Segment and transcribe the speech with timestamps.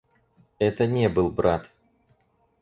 [0.57, 1.69] Это не был брат.